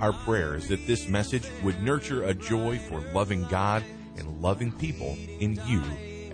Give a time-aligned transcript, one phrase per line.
[0.00, 3.84] Our prayer is that this message would nurture a joy for loving God
[4.16, 5.82] and loving people in you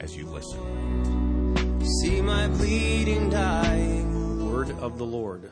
[0.01, 1.84] as you listen.
[2.01, 4.52] See my bleeding dying.
[4.52, 5.51] Word of the Lord.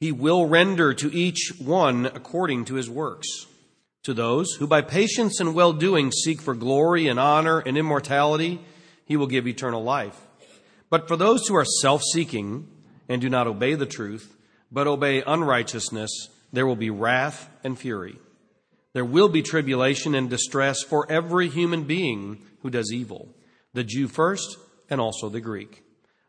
[0.00, 3.46] He will render to each one according to his works.
[4.02, 8.60] To those who by patience and well doing seek for glory and honor and immortality,
[9.06, 10.20] he will give eternal life.
[10.90, 12.68] But for those who are self seeking
[13.08, 14.36] and do not obey the truth,
[14.72, 18.16] but obey unrighteousness, there will be wrath and fury.
[18.92, 23.34] There will be tribulation and distress for every human being who does evil,
[23.72, 24.56] the Jew first
[24.88, 25.82] and also the Greek.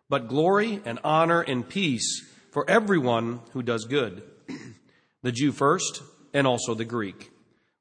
[0.09, 4.23] But glory and honor and peace for everyone who does good,
[5.22, 6.02] the Jew first
[6.34, 7.32] and also the Greek,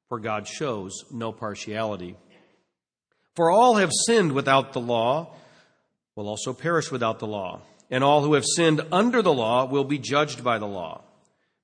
[0.07, 2.15] for God shows no partiality.
[3.35, 5.33] For all have sinned without the law,
[6.15, 9.83] will also perish without the law, and all who have sinned under the law will
[9.83, 11.04] be judged by the law.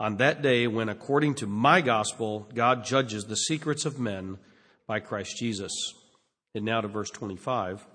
[0.00, 4.38] On that day, when according to my gospel, God judges the secrets of men
[4.86, 5.72] by Christ Jesus.
[6.54, 7.86] And now to verse 25.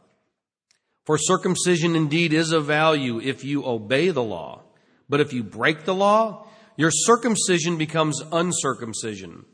[1.03, 4.61] For circumcision indeed is of value if you obey the law.
[5.09, 6.47] But if you break the law,
[6.77, 9.45] your circumcision becomes uncircumcision.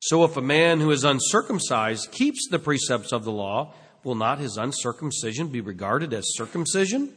[0.00, 3.72] So if a man who is uncircumcised keeps the precepts of the law,
[4.04, 7.16] will not his uncircumcision be regarded as circumcision?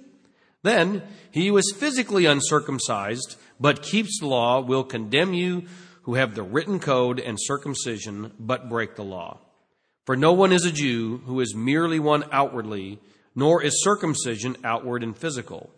[0.63, 5.63] Then he who is physically uncircumcised but keeps the law will condemn you
[6.03, 9.39] who have the written code and circumcision but break the law.
[10.05, 12.99] For no one is a Jew who is merely one outwardly,
[13.35, 15.69] nor is circumcision outward and physical.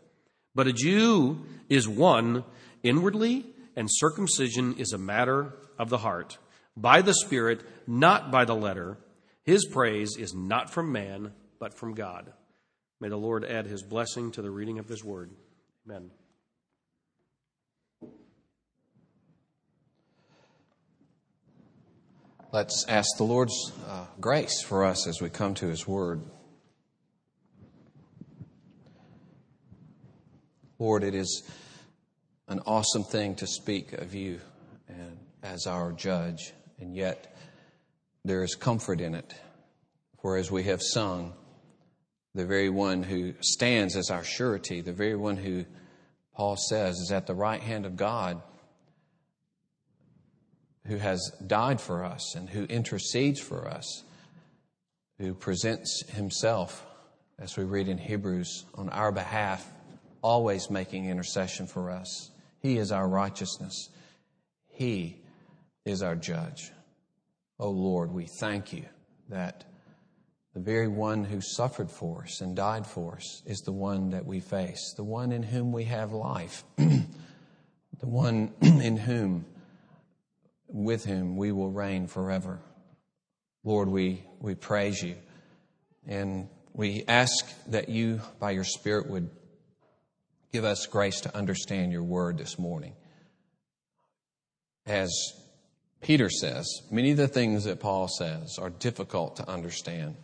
[0.55, 2.45] But a Jew is one
[2.83, 6.37] inwardly, and circumcision is a matter of the heart,
[6.77, 8.97] by the Spirit, not by the letter.
[9.43, 12.31] His praise is not from man, but from God.
[12.99, 15.31] May the Lord add his blessing to the reading of his word.
[15.85, 16.11] Amen.
[22.53, 26.21] Let's ask the Lord's uh, grace for us as we come to his word.
[30.77, 31.49] Lord, it is
[32.49, 34.41] an awesome thing to speak of you
[34.89, 37.37] and as our judge, and yet
[38.25, 39.33] there is comfort in it.
[40.21, 41.31] For as we have sung,
[42.35, 45.63] the very one who stands as our surety, the very one who
[46.35, 48.41] Paul says is at the right hand of God,
[50.87, 54.03] who has died for us and who intercedes for us,
[55.19, 56.85] who presents himself,
[57.39, 59.67] as we read in Hebrews, on our behalf,
[60.21, 62.31] always making intercession for us.
[62.59, 63.89] He is our righteousness.
[64.67, 65.21] He
[65.85, 66.71] is our judge.
[67.59, 68.85] Oh Lord, we thank you
[69.29, 69.63] that
[70.53, 74.25] the very one who suffered for us and died for us is the one that
[74.25, 77.05] we face, the one in whom we have life, the
[78.01, 79.45] one in whom,
[80.71, 82.59] with whom we will reign forever.
[83.63, 85.15] Lord, we, we praise you
[86.07, 89.29] and we ask that you, by your Spirit, would
[90.51, 92.93] give us grace to understand your word this morning.
[94.85, 95.11] As
[96.01, 100.15] Peter says, many of the things that Paul says are difficult to understand.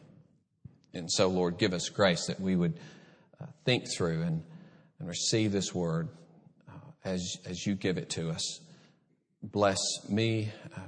[0.93, 2.79] And so, Lord, give us grace that we would
[3.39, 4.43] uh, think through and,
[4.99, 6.09] and receive this word
[6.67, 6.71] uh,
[7.05, 8.61] as, as you give it to us.
[9.43, 9.79] Bless
[10.09, 10.79] me, uh,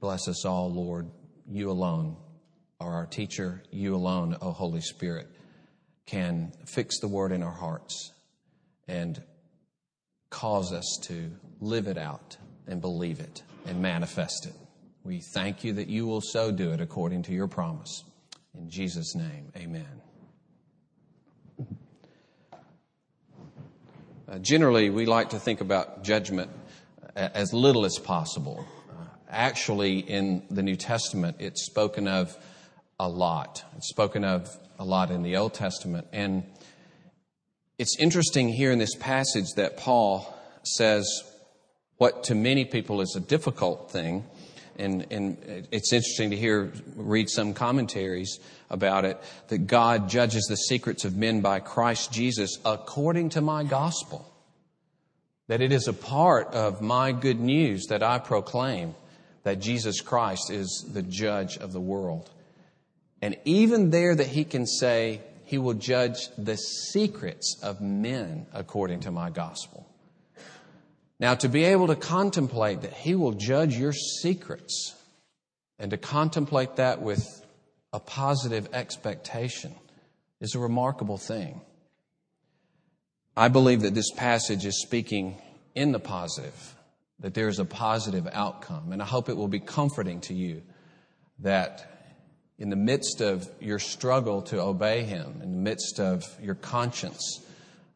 [0.00, 1.08] bless us all, Lord.
[1.48, 2.16] You alone
[2.80, 3.62] are our teacher.
[3.70, 5.28] You alone, O Holy Spirit,
[6.04, 8.12] can fix the word in our hearts
[8.88, 9.22] and
[10.30, 11.30] cause us to
[11.60, 12.36] live it out
[12.66, 14.54] and believe it and manifest it.
[15.04, 18.02] We thank you that you will so do it according to your promise.
[18.54, 20.02] In Jesus' name, amen.
[24.28, 26.50] Uh, generally, we like to think about judgment
[27.16, 28.66] as little as possible.
[28.90, 32.36] Uh, actually, in the New Testament, it's spoken of
[33.00, 33.64] a lot.
[33.76, 34.48] It's spoken of
[34.78, 36.06] a lot in the Old Testament.
[36.12, 36.44] And
[37.78, 40.32] it's interesting here in this passage that Paul
[40.62, 41.06] says
[41.98, 44.24] what to many people is a difficult thing.
[44.78, 49.18] And, and it's interesting to hear, read some commentaries about it,
[49.48, 54.30] that God judges the secrets of men by Christ Jesus according to my gospel.
[55.48, 58.94] That it is a part of my good news that I proclaim
[59.44, 62.28] that Jesus Christ is the judge of the world.
[63.22, 69.00] And even there, that he can say, he will judge the secrets of men according
[69.00, 69.86] to my gospel.
[71.20, 74.94] Now, to be able to contemplate that he will judge your secrets
[75.78, 77.24] and to contemplate that with
[77.92, 79.74] a positive expectation
[80.40, 81.60] is a remarkable thing.
[83.36, 85.36] I believe that this passage is speaking
[85.74, 86.74] in the positive,
[87.20, 88.92] that there is a positive outcome.
[88.92, 90.62] And I hope it will be comforting to you
[91.40, 92.14] that
[92.58, 97.44] in the midst of your struggle to obey Him, in the midst of your conscience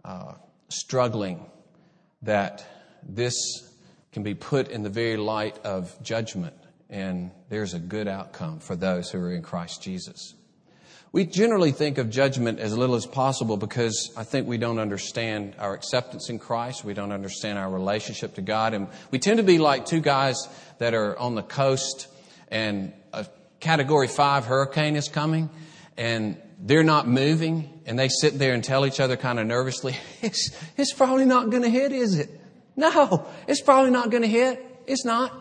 [0.05, 0.35] uh,
[0.69, 1.47] struggling,
[2.21, 2.67] that
[3.03, 3.35] this
[4.13, 6.57] can be put in the very light of judgment,
[6.91, 10.35] and there's a good outcome for those who are in Christ Jesus.
[11.13, 15.57] We generally think of judgment as little as possible because I think we don't understand
[15.59, 16.85] our acceptance in Christ.
[16.85, 18.75] We don't understand our relationship to God.
[18.75, 20.37] And we tend to be like two guys
[20.79, 22.07] that are on the coast
[22.49, 23.27] and a
[23.59, 25.51] category five hurricane is coming
[25.97, 29.97] and they're not moving and they sit there and tell each other kind of nervously,
[30.23, 32.31] it's, it's probably not going to hit, is it?
[32.77, 34.65] No, it's probably not going to hit.
[34.87, 35.33] It's not.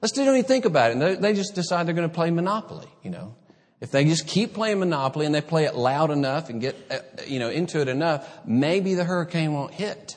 [0.00, 0.96] Let's don't even think about it.
[0.96, 3.34] And they just decide they're going to play Monopoly, you know.
[3.80, 6.98] If they just keep playing Monopoly and they play it loud enough and get, uh,
[7.26, 10.16] you know, into it enough, maybe the hurricane won't hit.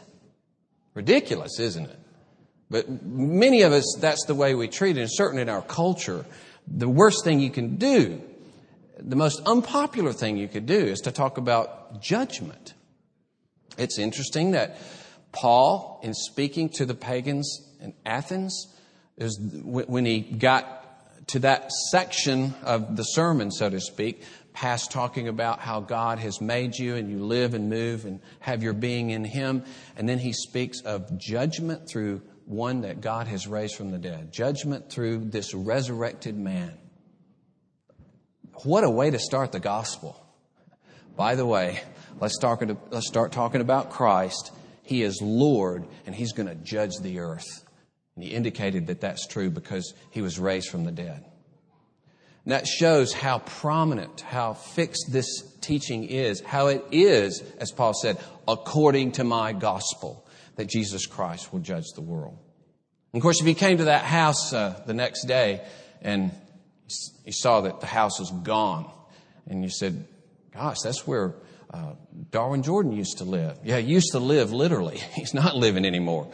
[0.96, 2.00] Ridiculous, isn't it?
[2.72, 6.25] But many of us, that's the way we treat it, and certainly in our culture,
[6.68, 8.22] the worst thing you can do,
[8.98, 12.74] the most unpopular thing you could do is to talk about judgment.
[13.78, 14.78] It's interesting that
[15.31, 18.68] Paul, in speaking to the pagans in Athens,
[19.18, 20.81] is when he got
[21.31, 26.42] to that section of the sermon, so to speak, past talking about how God has
[26.42, 29.63] made you and you live and move and have your being in Him.
[29.95, 34.33] And then he speaks of judgment through one that God has raised from the dead,
[34.33, 36.78] judgment through this resurrected man.
[38.63, 40.22] What a way to start the gospel.
[41.16, 41.81] By the way,
[42.19, 42.62] let's start,
[42.92, 44.51] let's start talking about Christ.
[44.84, 47.63] He is Lord and He's going to judge the earth.
[48.16, 51.25] And he indicated that that's true because he was raised from the dead.
[52.44, 57.94] And that shows how prominent, how fixed this teaching is, how it is, as Paul
[57.94, 62.38] said, according to my gospel, that Jesus Christ will judge the world.
[63.13, 65.66] And of course, if he came to that house uh, the next day
[66.02, 66.31] and
[67.24, 68.90] he saw that the house was gone,
[69.48, 70.08] and you said,
[70.54, 71.36] Gosh, that's where
[71.74, 71.94] uh,
[72.31, 73.58] Darwin Jordan used to live.
[73.63, 74.98] Yeah, he used to live literally.
[75.13, 76.30] He's not living anymore.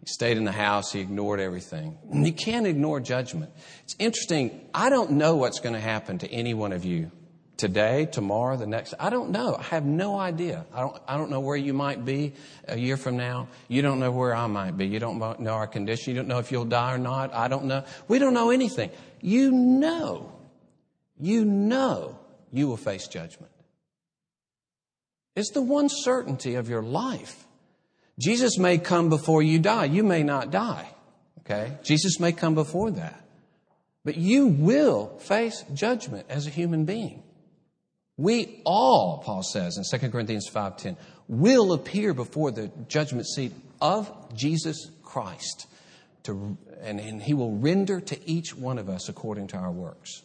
[0.00, 0.92] He stayed in the house.
[0.92, 1.98] He ignored everything.
[2.12, 3.52] You can't ignore judgment.
[3.84, 4.68] It's interesting.
[4.72, 7.10] I don't know what's going to happen to any one of you
[7.60, 8.94] today, tomorrow, the next.
[8.98, 9.54] I don't know.
[9.54, 10.64] I have no idea.
[10.72, 12.32] I don't, I don't know where you might be
[12.66, 13.48] a year from now.
[13.68, 14.86] You don't know where I might be.
[14.86, 16.14] You don't know our condition.
[16.14, 17.34] You don't know if you'll die or not.
[17.34, 17.84] I don't know.
[18.08, 18.90] We don't know anything.
[19.20, 20.32] You know,
[21.18, 22.18] you know
[22.50, 23.52] you will face judgment.
[25.36, 27.46] It's the one certainty of your life.
[28.20, 29.86] Jesus may come before you die.
[29.86, 30.86] You may not die.
[31.40, 31.78] Okay?
[31.82, 33.24] Jesus may come before that.
[34.04, 37.22] But you will face judgment as a human being.
[38.16, 40.96] We all, Paul says in 2 Corinthians 5:10,
[41.28, 45.66] will appear before the judgment seat of Jesus Christ.
[46.24, 50.22] To, and, and he will render to each one of us according to our works.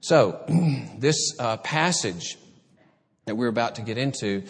[0.00, 0.44] So,
[0.98, 2.36] this uh, passage
[3.24, 4.42] that we're about to get into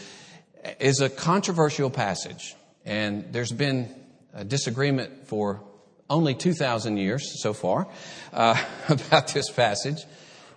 [0.80, 2.54] is a controversial passage,
[2.84, 3.94] and there's been
[4.34, 5.62] a disagreement for
[6.08, 7.88] only 2,000 years so far
[8.32, 10.04] uh, about this passage.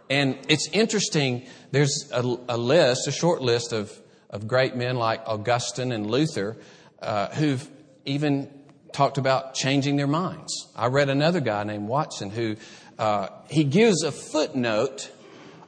[0.10, 3.92] And it's interesting, there's a, a, list, a short list of,
[4.30, 6.58] of great men like Augustine and Luther
[7.02, 7.68] uh, who've
[8.06, 8.52] even
[8.94, 10.54] talked about changing their minds.
[10.76, 12.56] I read another guy named Watson who
[13.00, 15.12] uh, he gives a footnote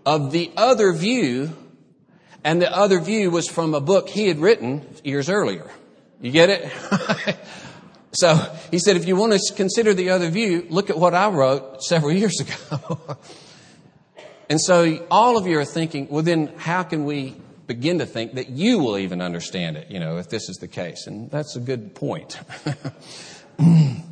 [0.06, 1.54] of the other view
[2.44, 5.70] and the other view was from a book he had written years earlier.
[6.22, 7.38] You get it?
[8.14, 8.36] so
[8.72, 11.84] he said, if you want to consider the other view, look at what I wrote
[11.84, 13.00] several years ago.
[14.50, 17.36] and so all of you are thinking, well, then how can we
[17.68, 20.68] begin to think that you will even understand it, you know, if this is the
[20.68, 21.06] case?
[21.06, 22.40] And that's a good point.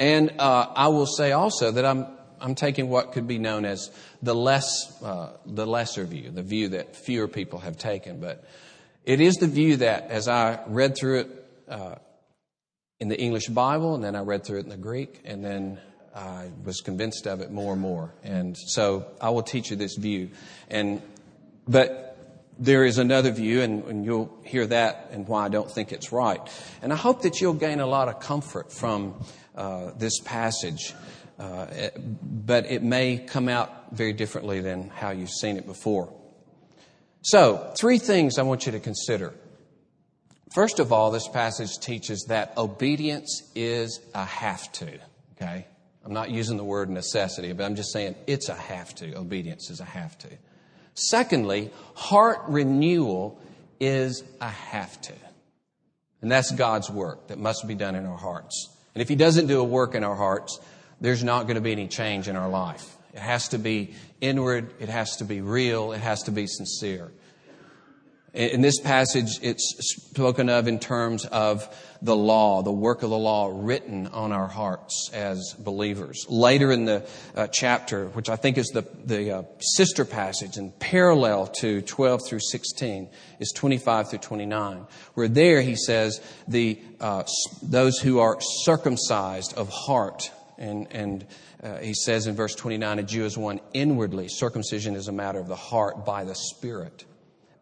[0.00, 2.06] And uh, I will say also that I'm,
[2.40, 3.90] I'm taking what could be known as
[4.22, 8.20] the, less, uh, the lesser view, the view that fewer people have taken.
[8.20, 8.44] But
[9.04, 11.94] it is the view that, as I read through it uh,
[12.98, 15.78] in the English Bible, and then I read through it in the Greek, and then
[16.14, 18.12] I was convinced of it more and more.
[18.22, 20.30] And so I will teach you this view.
[20.68, 21.00] And,
[21.68, 22.10] but
[22.58, 26.12] there is another view, and, and, you'll hear that and why I don't think it's
[26.12, 26.40] right.
[26.82, 29.14] And I hope that you'll gain a lot of comfort from
[29.56, 30.94] uh, this passage,
[31.40, 31.88] uh,
[32.22, 36.12] but it may come out very differently than how you've seen it before.
[37.22, 39.32] So, three things I want you to consider.
[40.54, 44.98] First of all, this passage teaches that obedience is a have to.
[45.36, 45.66] Okay?
[46.04, 49.14] I'm not using the word necessity, but I'm just saying it's a have to.
[49.14, 50.28] Obedience is a have to.
[50.92, 53.40] Secondly, heart renewal
[53.78, 55.14] is a have to.
[56.20, 58.76] And that's God's work that must be done in our hearts.
[58.94, 60.58] And if He doesn't do a work in our hearts,
[61.00, 62.96] there's not going to be any change in our life.
[63.12, 67.10] It has to be inward, it has to be real, it has to be sincere.
[68.32, 69.74] In this passage, it's
[70.12, 71.68] spoken of in terms of
[72.00, 76.26] the law, the work of the law written on our hearts as believers.
[76.28, 77.04] Later in the
[77.34, 82.20] uh, chapter, which I think is the, the uh, sister passage and parallel to 12
[82.24, 83.08] through 16,
[83.40, 87.24] is 25 through 29, where there he says, the, uh,
[87.62, 90.30] those who are circumcised of heart,
[90.60, 91.26] and, and
[91.62, 94.28] uh, he says in verse 29, a Jew is one inwardly.
[94.28, 97.04] Circumcision is a matter of the heart by the Spirit.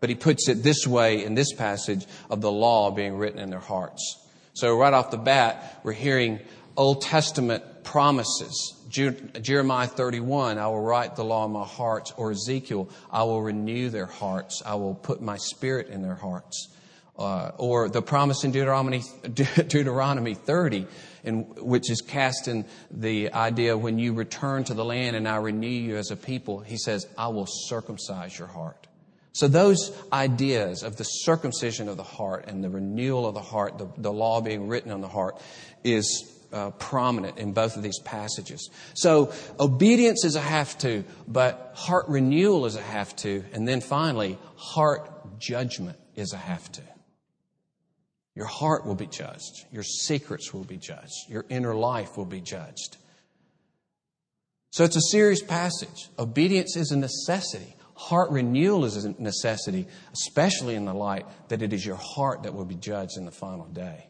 [0.00, 3.50] But he puts it this way in this passage of the law being written in
[3.50, 4.18] their hearts.
[4.52, 6.40] So right off the bat, we're hearing
[6.76, 8.74] Old Testament promises.
[8.88, 12.12] Jeremiah 31, I will write the law in my hearts.
[12.16, 14.62] Or Ezekiel, I will renew their hearts.
[14.64, 16.68] I will put my spirit in their hearts.
[17.18, 19.02] Uh, or the promise in Deuteronomy,
[19.34, 20.86] Deuteronomy 30,
[21.36, 25.96] which is casting the idea when you return to the land and I renew you
[25.96, 28.86] as a people, he says, I will circumcise your heart.
[29.32, 33.78] So, those ideas of the circumcision of the heart and the renewal of the heart,
[33.78, 35.40] the, the law being written on the heart,
[35.84, 38.68] is uh, prominent in both of these passages.
[38.94, 43.44] So, obedience is a have to, but heart renewal is a have to.
[43.52, 46.82] And then finally, heart judgment is a have to.
[48.38, 52.40] Your heart will be judged, your secrets will be judged, your inner life will be
[52.40, 52.96] judged.
[54.70, 56.08] So, it's a serious passage.
[56.20, 57.74] Obedience is a necessity.
[57.94, 62.54] Heart renewal is a necessity, especially in the light that it is your heart that
[62.54, 64.06] will be judged in the final day.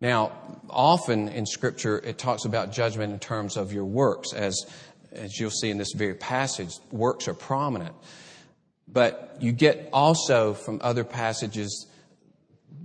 [0.00, 0.30] Now,
[0.70, 4.64] often in Scripture, it talks about judgment in terms of your works, as,
[5.10, 7.96] as you'll see in this very passage, works are prominent.
[8.86, 11.88] But you get also from other passages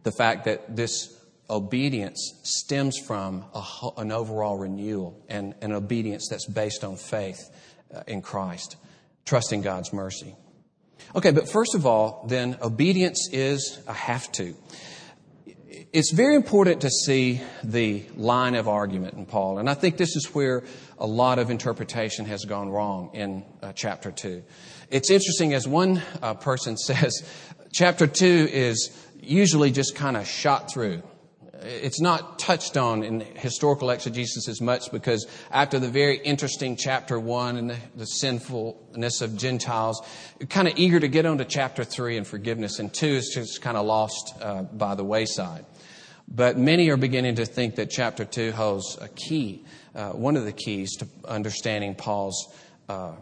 [0.04, 1.16] the fact that this
[1.50, 3.64] obedience stems from a,
[3.98, 7.50] an overall renewal and an obedience that's based on faith
[7.94, 8.76] uh, in Christ
[9.30, 10.36] trusting God's mercy.
[11.16, 14.56] Okay, but first of all, then, obedience is a have to.
[15.94, 20.16] It's very important to see the line of argument in Paul, and I think this
[20.16, 20.64] is where
[20.98, 24.44] a lot of interpretation has gone wrong in uh, chapter 2.
[24.90, 27.24] It's interesting, as one uh, person says,
[27.72, 28.90] chapter 2 is
[29.20, 31.04] usually just kind of shot through
[31.62, 37.20] it's not touched on in historical exegesis as much because after the very interesting chapter
[37.20, 40.02] one and the, the sinfulness of Gentiles,
[40.50, 43.62] kind of eager to get on to chapter three and forgiveness, and two is just
[43.62, 45.66] kind of lost uh, by the wayside.
[46.28, 50.46] But many are beginning to think that chapter two holds a key, uh, one of
[50.46, 52.54] the keys to understanding Paul's
[52.88, 53.14] uh,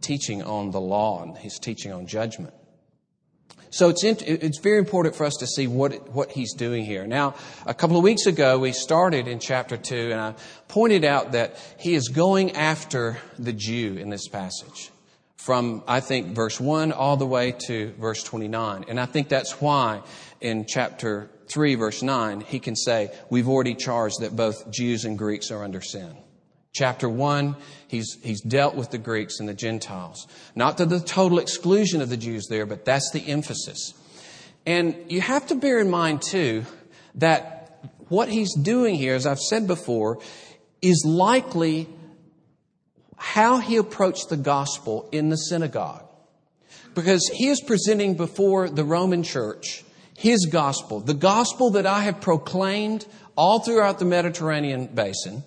[0.00, 2.52] teaching on the law and his teaching on judgment.
[3.70, 7.06] So it's, in, it's very important for us to see what, what he's doing here.
[7.06, 7.34] Now,
[7.66, 10.34] a couple of weeks ago, we started in chapter 2, and I
[10.68, 14.90] pointed out that he is going after the Jew in this passage.
[15.36, 18.84] From, I think, verse 1 all the way to verse 29.
[18.88, 20.02] And I think that's why
[20.40, 25.16] in chapter 3, verse 9, he can say, We've already charged that both Jews and
[25.16, 26.16] Greeks are under sin.
[26.72, 27.56] Chapter 1,
[27.88, 30.26] he's, he's dealt with the Greeks and the Gentiles.
[30.54, 33.94] Not to the total exclusion of the Jews there, but that's the emphasis.
[34.66, 36.64] And you have to bear in mind, too,
[37.16, 40.20] that what he's doing here, as I've said before,
[40.82, 41.88] is likely
[43.16, 46.04] how he approached the gospel in the synagogue.
[46.94, 49.84] Because he is presenting before the Roman church
[50.16, 53.06] his gospel, the gospel that I have proclaimed
[53.36, 55.44] all throughout the Mediterranean basin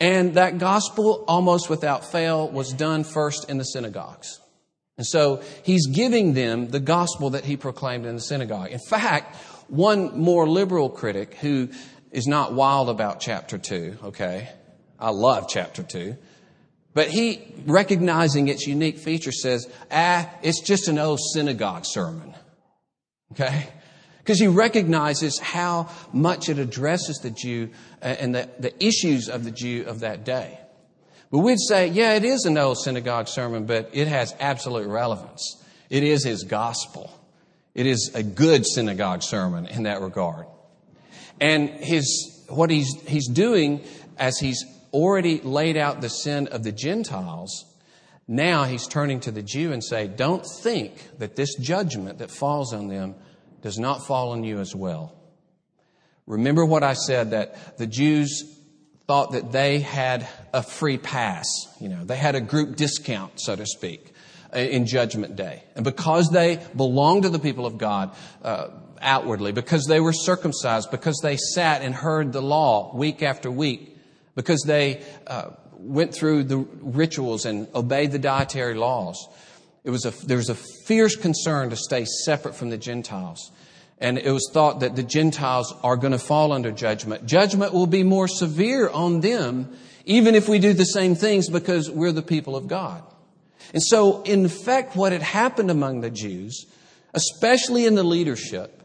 [0.00, 4.40] and that gospel, almost without fail, was done first in the synagogues.
[4.96, 8.70] And so he's giving them the gospel that he proclaimed in the synagogue.
[8.70, 9.36] In fact,
[9.68, 11.68] one more liberal critic who
[12.10, 14.48] is not wild about chapter 2, okay?
[14.98, 16.16] I love chapter 2.
[16.92, 22.34] But he, recognizing its unique feature, says, ah, it's just an old synagogue sermon.
[23.32, 23.68] Okay?
[24.18, 27.70] Because he recognizes how much it addresses the Jew
[28.04, 30.58] and the, the issues of the Jew of that day.
[31.30, 35.62] But we'd say, yeah, it is an old synagogue sermon, but it has absolute relevance.
[35.90, 37.10] It is his gospel.
[37.74, 40.46] It is a good synagogue sermon in that regard.
[41.40, 43.82] And his, what he's, he's doing
[44.16, 47.64] as he's already laid out the sin of the Gentiles,
[48.28, 52.72] now he's turning to the Jew and say, don't think that this judgment that falls
[52.72, 53.16] on them
[53.60, 55.16] does not fall on you as well.
[56.26, 58.54] Remember what I said that the Jews
[59.06, 61.46] thought that they had a free pass.
[61.80, 64.12] You know, they had a group discount, so to speak,
[64.54, 65.62] in Judgment Day.
[65.74, 68.68] And because they belonged to the people of God uh,
[69.00, 73.98] outwardly, because they were circumcised, because they sat and heard the law week after week,
[74.34, 79.28] because they uh, went through the rituals and obeyed the dietary laws,
[79.84, 83.52] it was a, there was a fierce concern to stay separate from the Gentiles.
[83.98, 87.26] And it was thought that the Gentiles are going to fall under judgment.
[87.26, 91.90] Judgment will be more severe on them, even if we do the same things because
[91.90, 93.02] we're the people of God.
[93.72, 96.66] And so, in fact, what had happened among the Jews,
[97.14, 98.82] especially in the leadership,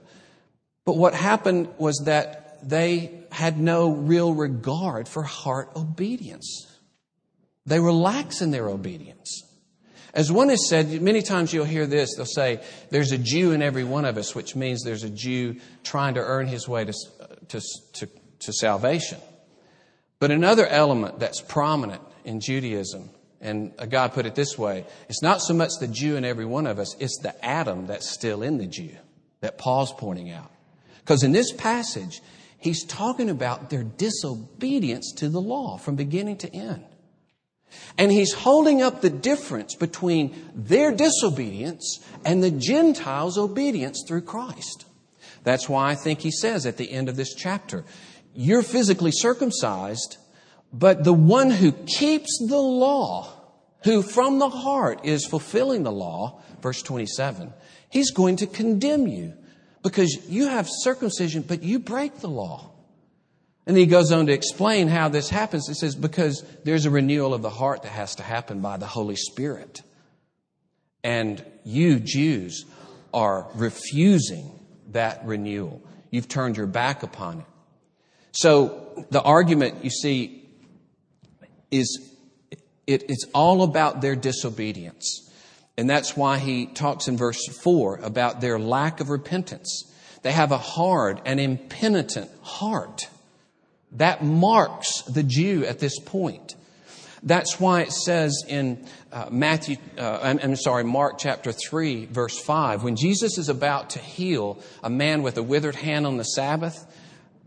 [0.86, 6.66] but what happened was that they had no real regard for heart obedience.
[7.66, 9.44] They were lax in their obedience.
[10.14, 13.62] As one has said, many times you'll hear this, they'll say, there's a Jew in
[13.62, 16.94] every one of us, which means there's a Jew trying to earn his way to,
[17.50, 17.62] to,
[17.94, 19.20] to, to salvation.
[20.20, 25.42] But another element that's prominent in Judaism, and guy put it this way, it's not
[25.42, 28.58] so much the Jew in every one of us, it's the Adam that's still in
[28.58, 28.96] the Jew
[29.42, 30.52] that Paul's pointing out.
[31.00, 32.22] Because in this passage,
[32.58, 36.84] he's talking about their disobedience to the law from beginning to end.
[37.98, 44.86] And he's holding up the difference between their disobedience and the Gentiles' obedience through Christ.
[45.44, 47.84] That's why I think he says at the end of this chapter,
[48.34, 50.18] you're physically circumcised,
[50.72, 53.34] but the one who keeps the law,
[53.84, 57.54] who from the heart is fulfilling the law, verse 27,
[57.90, 59.34] he's going to condemn you
[59.84, 62.72] because you have circumcision, but you break the law.
[63.70, 65.68] And then he goes on to explain how this happens.
[65.68, 68.88] He says, because there's a renewal of the heart that has to happen by the
[68.88, 69.84] Holy Spirit.
[71.04, 72.66] And you, Jews,
[73.14, 75.84] are refusing that renewal.
[76.10, 77.46] You've turned your back upon it.
[78.32, 80.50] So the argument, you see,
[81.70, 82.12] is
[82.88, 85.32] it, it's all about their disobedience.
[85.78, 89.94] And that's why he talks in verse 4 about their lack of repentance.
[90.24, 93.10] They have a hard and impenitent heart.
[93.94, 96.56] That marks the Jew at this point.
[97.22, 102.40] That's why it says in uh, Matthew, uh, I'm, I'm, sorry, Mark chapter 3, verse
[102.40, 106.24] 5, when Jesus is about to heal a man with a withered hand on the
[106.24, 106.86] Sabbath,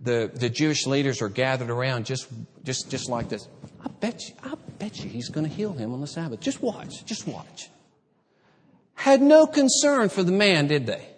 [0.03, 2.29] the, the Jewish leaders are gathered around just,
[2.65, 3.49] just, just like this.
[3.83, 6.41] I bet you, I bet you he's going to heal him on the Sabbath.
[6.41, 7.71] Just watch, just watch.
[8.95, 11.09] Had no concern for the man, did they?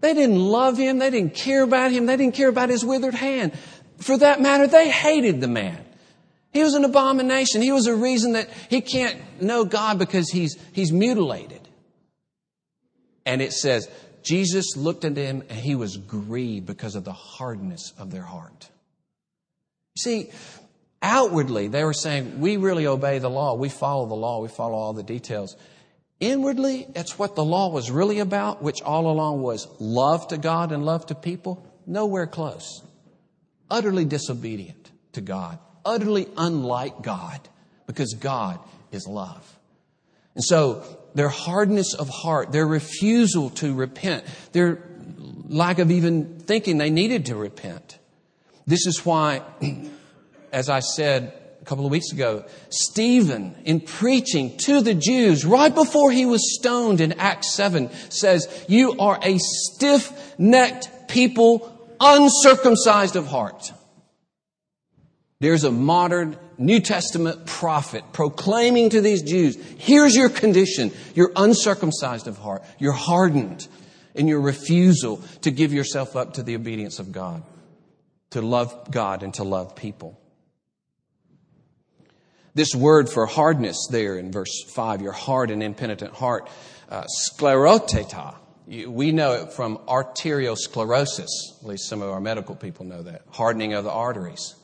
[0.00, 0.98] They didn't love him.
[0.98, 2.04] They didn't care about him.
[2.04, 3.52] They didn't care about his withered hand.
[3.98, 5.84] For that matter, they hated the man.
[6.54, 7.62] He was an abomination.
[7.62, 11.60] He was a reason that he can't know God because he's, he's mutilated.
[13.26, 13.88] And it says,
[14.22, 18.68] Jesus looked at him and he was grieved because of the hardness of their heart.
[19.98, 20.30] See,
[21.02, 23.54] outwardly, they were saying, we really obey the law.
[23.54, 24.40] We follow the law.
[24.40, 25.56] We follow all the details.
[26.20, 30.70] Inwardly, it's what the law was really about, which all along was love to God
[30.70, 31.66] and love to people.
[31.84, 32.83] Nowhere close
[33.70, 37.40] utterly disobedient to God, utterly unlike God,
[37.86, 38.58] because God
[38.92, 39.58] is love.
[40.34, 44.82] And so their hardness of heart, their refusal to repent, their
[45.48, 47.98] lack of even thinking they needed to repent.
[48.66, 49.42] This is why,
[50.52, 55.74] as I said a couple of weeks ago, Stephen, in preaching to the Jews right
[55.74, 61.73] before he was stoned in Acts 7, says, You are a stiff necked people
[62.04, 63.72] uncircumcised of heart.
[65.40, 70.92] There's a modern New Testament prophet proclaiming to these Jews, here's your condition.
[71.14, 72.62] You're uncircumcised of heart.
[72.78, 73.66] You're hardened
[74.14, 77.42] in your refusal to give yourself up to the obedience of God,
[78.30, 80.20] to love God and to love people.
[82.54, 86.48] This word for hardness there in verse 5, your hard and impenitent heart,
[86.88, 91.28] uh, scleroteta, We know it from arteriosclerosis.
[91.60, 93.22] At least some of our medical people know that.
[93.30, 94.54] Hardening of the arteries.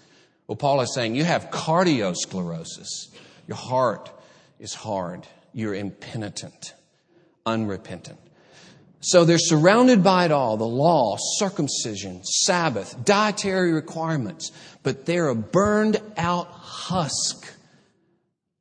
[0.47, 3.09] Well, Paul is saying you have cardiosclerosis.
[3.47, 4.11] Your heart
[4.59, 5.27] is hard.
[5.53, 6.75] You're impenitent,
[7.45, 8.19] unrepentant.
[9.01, 15.35] So they're surrounded by it all the law, circumcision, Sabbath, dietary requirements, but they're a
[15.35, 17.47] burned out husk.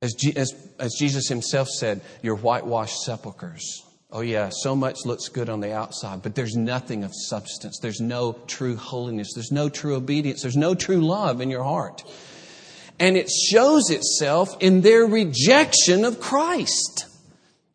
[0.01, 3.83] As, as, as Jesus himself said, you're whitewashed sepulchres.
[4.11, 7.77] Oh, yeah, so much looks good on the outside, but there's nothing of substance.
[7.79, 9.33] There's no true holiness.
[9.35, 10.41] There's no true obedience.
[10.41, 12.03] There's no true love in your heart.
[12.99, 17.05] And it shows itself in their rejection of Christ.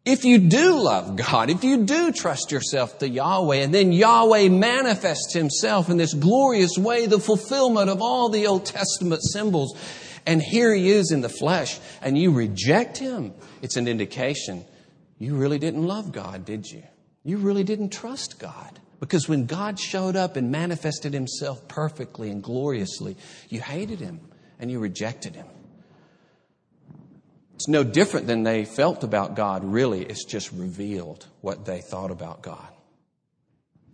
[0.04, 4.48] If you do love God, if you do trust yourself to Yahweh, and then Yahweh
[4.48, 9.78] manifests Himself in this glorious way, the fulfillment of all the Old Testament symbols,
[10.26, 14.64] and here He is in the flesh, and you reject Him, it's an indication
[15.18, 16.82] you really didn't love God, did you?
[17.24, 18.80] You really didn't trust God.
[19.00, 23.16] Because when God showed up and manifested Himself perfectly and gloriously,
[23.48, 24.20] you hated Him
[24.58, 25.46] and you rejected Him.
[27.54, 30.02] It's no different than they felt about God, really.
[30.02, 32.68] It's just revealed what they thought about God.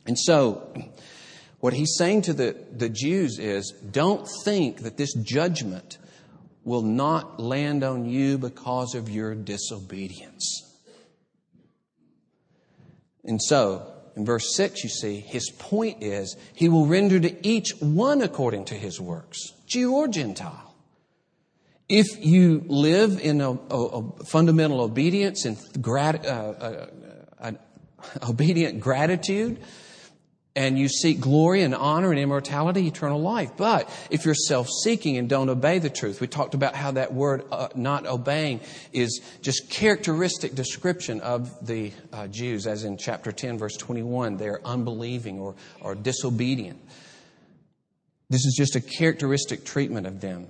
[0.07, 0.73] And so,
[1.61, 5.99] what he's saying to the, the Jews is don't think that this judgment
[6.65, 10.70] will not land on you because of your disobedience.
[13.25, 17.73] And so, in verse 6, you see, his point is he will render to each
[17.81, 20.75] one according to his works, Jew or Gentile.
[21.89, 26.87] If you live in a, a, a fundamental obedience and grat, uh,
[27.39, 27.53] uh,
[28.29, 29.59] obedient gratitude,
[30.57, 33.53] and you seek glory and honor and immortality, eternal life.
[33.57, 37.13] But if you're self seeking and don't obey the truth, we talked about how that
[37.13, 38.61] word uh, not obeying
[38.93, 44.37] is just characteristic description of the uh, Jews, as in chapter 10, verse 21.
[44.37, 46.81] They're unbelieving or, or disobedient.
[48.29, 50.47] This is just a characteristic treatment of them.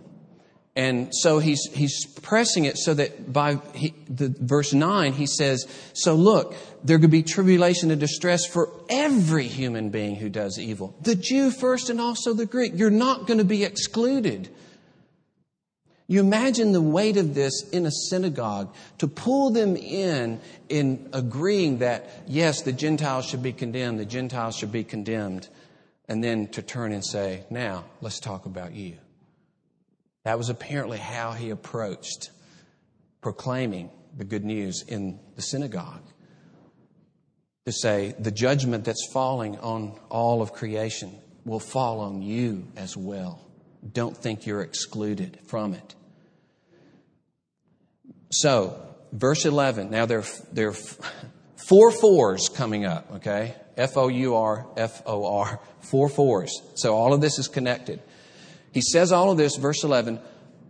[0.76, 5.66] And so he's, he's pressing it so that by he, the, verse 9, he says,
[5.94, 6.54] So look,
[6.85, 10.96] there could be tribulation and distress for every human being who does evil.
[11.02, 12.72] The Jew first and also the Greek.
[12.76, 14.48] You're not going to be excluded.
[16.06, 21.78] You imagine the weight of this in a synagogue to pull them in in agreeing
[21.78, 25.48] that, yes, the Gentiles should be condemned, the Gentiles should be condemned,
[26.09, 28.96] and then to turn and say, Now, let's talk about you.
[30.24, 32.30] That was apparently how he approached
[33.20, 36.02] proclaiming the good news in the synagogue.
[37.66, 42.96] To say, the judgment that's falling on all of creation will fall on you as
[42.96, 43.40] well.
[43.92, 45.94] Don't think you're excluded from it.
[48.33, 48.80] So,
[49.12, 50.76] verse 11, now there, there are
[51.68, 53.54] four fours coming up, okay?
[53.76, 56.52] F O U R, F O R, four fours.
[56.74, 58.02] So all of this is connected.
[58.72, 60.20] He says all of this, verse 11.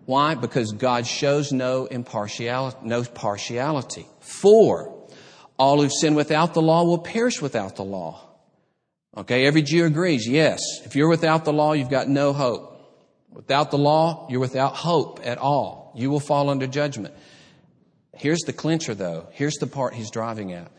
[0.06, 0.34] Why?
[0.34, 4.06] Because God shows no impartiality, no partiality.
[4.20, 5.06] For
[5.58, 8.26] all who sin without the law will perish without the law.
[9.16, 10.60] Okay, every Jew agrees, yes.
[10.84, 12.68] If you're without the law, you've got no hope.
[13.30, 15.92] Without the law, you're without hope at all.
[15.94, 17.14] You will fall under judgment.
[18.16, 19.28] Here's the clincher, though.
[19.32, 20.70] Here's the part he's driving at.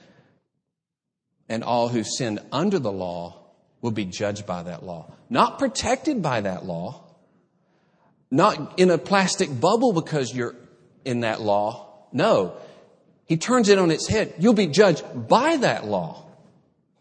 [1.47, 3.41] And all who sin under the law
[3.81, 5.11] will be judged by that law.
[5.29, 7.03] Not protected by that law,
[8.31, 10.55] not in a plastic bubble because you're
[11.03, 12.07] in that law.
[12.13, 12.55] No.
[13.25, 14.33] He turns it on its head.
[14.39, 16.25] You'll be judged by that law.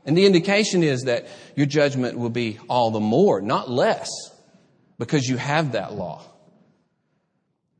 [0.05, 4.09] And the indication is that your judgment will be all the more, not less,
[4.99, 6.23] because you have that law.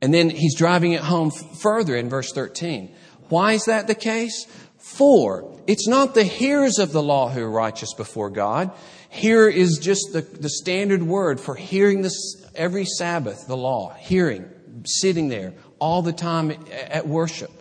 [0.01, 2.93] And then he's driving it home further in verse 13.
[3.29, 4.45] Why is that the case?
[4.77, 8.71] For it's not the hearers of the law who are righteous before God.
[9.09, 14.49] Here is just the, the standard word for hearing this every Sabbath, the law, hearing,
[14.85, 17.51] sitting there all the time at worship.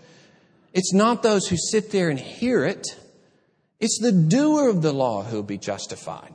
[0.73, 2.87] It's not those who sit there and hear it.
[3.81, 6.35] It's the doer of the law who will be justified.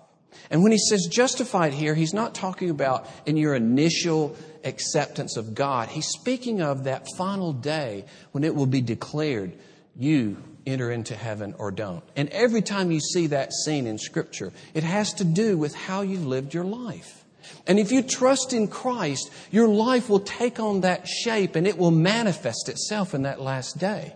[0.50, 5.56] And when he says justified here, he's not talking about in your initial acceptance of
[5.56, 5.90] God.
[5.90, 9.54] He's speaking of that final day when it will be declared,
[9.96, 12.04] you enter into heaven or don't.
[12.16, 16.02] And every time you see that scene in Scripture, it has to do with how
[16.02, 17.25] you've lived your life.
[17.68, 21.78] And if you trust in Christ, your life will take on that shape and it
[21.78, 24.16] will manifest itself in that last day.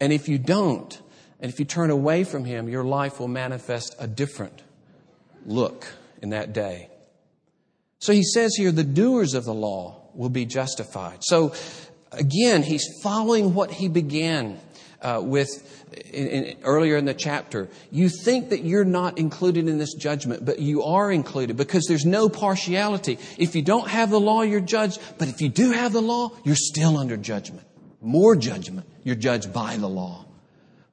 [0.00, 1.00] And if you don't,
[1.40, 4.62] and if you turn away from Him, your life will manifest a different
[5.46, 5.86] look
[6.22, 6.88] in that day.
[7.98, 11.18] So he says here, the doers of the law will be justified.
[11.22, 11.54] So
[12.12, 14.58] again, he's following what he began
[15.00, 17.68] uh, with in, in, earlier in the chapter.
[17.90, 22.04] You think that you're not included in this judgment, but you are included because there's
[22.04, 23.18] no partiality.
[23.38, 25.00] If you don't have the law, you're judged.
[25.18, 27.66] But if you do have the law, you're still under judgment.
[28.00, 28.86] More judgment.
[29.02, 30.24] You're judged by the law.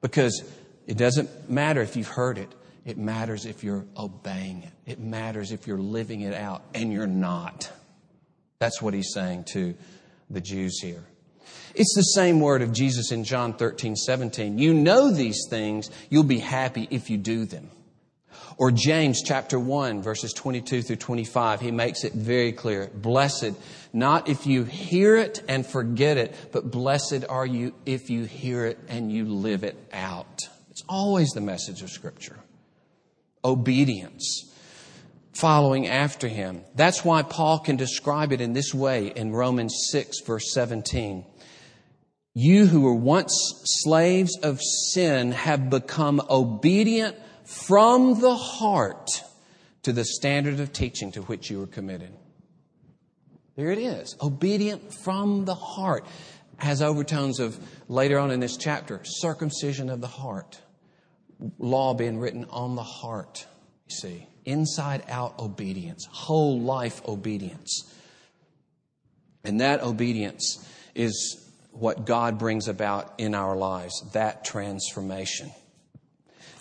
[0.00, 0.42] Because
[0.86, 2.52] it doesn't matter if you've heard it.
[2.84, 4.72] It matters if you're obeying it.
[4.90, 7.70] It matters if you're living it out, and you're not.
[8.58, 9.74] That's what he's saying to
[10.28, 11.04] the Jews here.
[11.74, 14.58] It's the same word of Jesus in John 13, 17.
[14.58, 17.70] You know these things, you'll be happy if you do them.
[18.58, 22.90] Or James chapter 1, verses 22 through 25, he makes it very clear.
[22.94, 23.52] Blessed,
[23.92, 28.66] not if you hear it and forget it, but blessed are you if you hear
[28.66, 30.42] it and you live it out.
[30.70, 32.38] It's always the message of Scripture.
[33.44, 34.52] Obedience
[35.34, 36.62] following after him.
[36.74, 41.24] That's why Paul can describe it in this way in Romans 6, verse 17.
[42.34, 43.32] You who were once
[43.64, 44.60] slaves of
[44.92, 49.08] sin have become obedient from the heart
[49.82, 52.14] to the standard of teaching to which you were committed.
[53.56, 54.16] There it is.
[54.22, 56.06] Obedient from the heart.
[56.56, 60.60] Has overtones of later on in this chapter, circumcision of the heart.
[61.58, 63.46] Law being written on the heart,
[63.88, 64.26] you see.
[64.44, 67.92] Inside out obedience, whole life obedience.
[69.44, 71.41] And that obedience is
[71.72, 75.50] what God brings about in our lives, that transformation.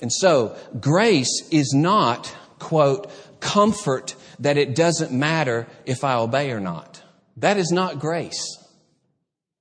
[0.01, 6.59] And so, grace is not, quote, comfort that it doesn't matter if I obey or
[6.59, 7.03] not.
[7.37, 8.57] That is not grace.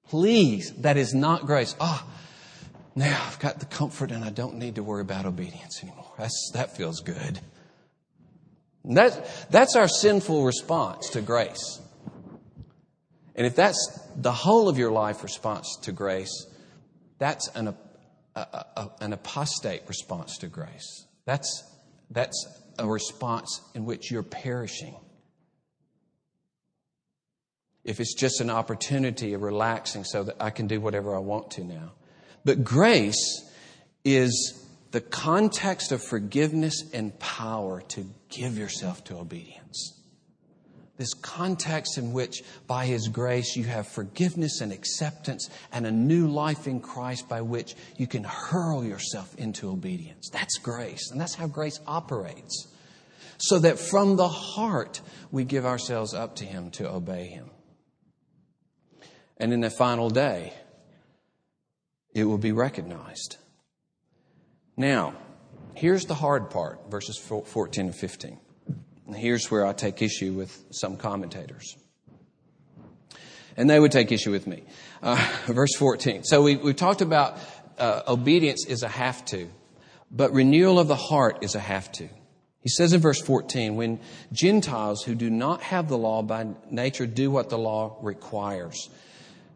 [0.09, 1.77] Please, that is not grace.
[1.81, 2.11] Ah, oh,
[2.97, 6.13] now I've got the comfort and I don't need to worry about obedience anymore.
[6.19, 7.39] That's, that feels good.
[8.85, 11.81] That, that's our sinful response to grace.
[13.41, 16.47] And if that's the whole of your life response to grace,
[17.17, 17.75] that's an, a,
[18.35, 18.41] a,
[18.77, 21.07] a, an apostate response to grace.
[21.25, 21.65] That's,
[22.11, 24.95] that's a response in which you're perishing.
[27.83, 31.53] If it's just an opportunity of relaxing so that I can do whatever I want
[31.53, 31.93] to now.
[32.45, 33.51] But grace
[34.05, 40.00] is the context of forgiveness and power to give yourself to obedience
[41.01, 46.29] this context in which, by His grace, you have forgiveness and acceptance and a new
[46.29, 50.29] life in Christ by which you can hurl yourself into obedience.
[50.31, 52.69] That's grace, and that's how grace operates.
[53.39, 55.01] So that from the heart,
[55.33, 57.51] we give ourselves up to Him to obey Him.
[59.39, 60.53] And in the final day,
[62.13, 63.39] it will be recognized.
[64.77, 65.15] Now,
[65.75, 68.39] here's the hard part verses 14 and 15.
[69.15, 71.77] Here's where I take issue with some commentators.
[73.57, 74.63] And they would take issue with me.
[75.03, 76.25] Uh, verse 14.
[76.25, 77.39] So we, we talked about
[77.79, 79.51] uh, obedience is a have to,
[80.11, 82.09] but renewal of the heart is a have to.
[82.61, 84.01] He says in verse 14, when
[84.33, 88.91] Gentiles who do not have the law by nature do what the law requires.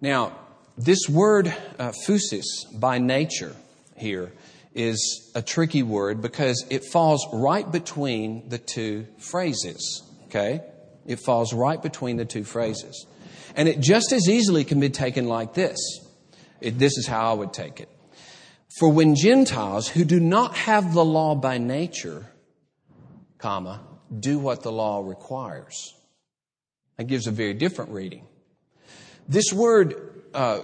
[0.01, 0.33] Now,
[0.79, 3.55] this word uh, phusis, by nature,
[3.97, 4.33] here,
[4.74, 10.02] is a tricky word because it falls right between the two phrases.
[10.26, 10.60] Okay?
[11.06, 13.06] It falls right between the two phrases.
[13.56, 15.78] And it just as easily can be taken like this.
[16.60, 17.88] It, this is how I would take it.
[18.78, 22.26] For when Gentiles who do not have the law by nature,
[23.38, 23.80] comma,
[24.18, 25.94] do what the law requires.
[26.96, 28.26] That gives a very different reading.
[29.28, 30.60] This word, uh,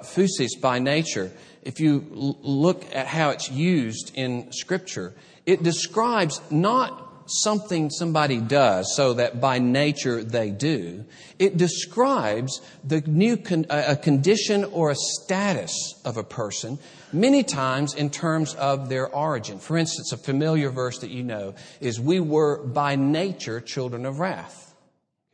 [0.61, 1.31] by nature,
[1.63, 5.15] if you look at how it's used in Scripture,
[5.47, 11.05] it describes not something somebody does so that by nature they do.
[11.39, 16.79] It describes the new con- a condition or a status of a person,
[17.13, 19.59] many times in terms of their origin.
[19.59, 24.19] For instance, a familiar verse that you know is we were by nature children of
[24.19, 24.75] wrath.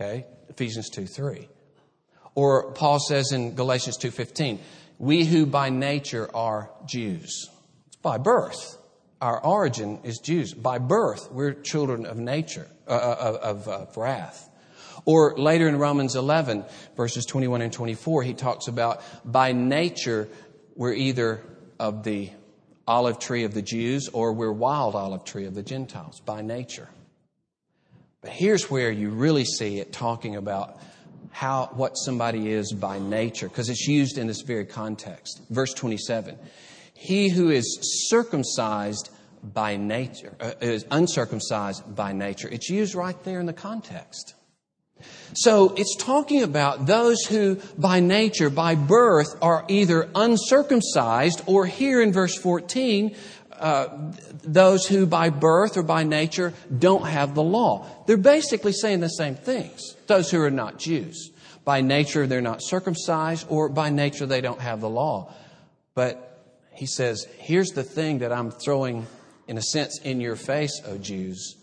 [0.01, 0.27] Okay?
[0.49, 1.49] Ephesians 2 3.
[2.35, 4.59] Or Paul says in Galatians 2:15,
[4.99, 7.51] we who by nature are Jews.
[7.87, 8.79] It's by birth.
[9.21, 10.53] Our origin is Jews.
[10.55, 14.51] By birth, we're children of nature, uh, uh of, of, of wrath.
[15.05, 16.65] Or later in Romans 11,
[16.97, 20.29] verses 21 and 24, he talks about by nature,
[20.75, 21.43] we're either
[21.79, 22.31] of the
[22.87, 26.89] olive tree of the Jews or we're wild olive tree of the Gentiles, by nature.
[28.21, 30.81] But here's where you really see it talking about
[31.37, 35.43] how what somebody is by nature because it's used in this very context.
[35.51, 36.39] Verse 27.
[36.95, 39.11] He who is circumcised
[39.43, 42.49] by nature uh, is uncircumcised by nature.
[42.51, 44.35] It's used right there in the context.
[45.35, 52.01] So it's talking about those who by nature, by birth, are either uncircumcised or here
[52.01, 53.15] in verse 14,
[53.53, 53.89] uh,
[54.47, 57.87] those who by birth or by nature don't have the law.
[58.07, 59.97] They're basically saying the same things.
[60.07, 61.31] Those who are not Jews.
[61.65, 65.35] By nature, they're not circumcised, or by nature, they don't have the law.
[65.95, 69.07] But he says, here's the thing that I'm throwing,
[69.49, 71.57] in a sense, in your face, O Jews.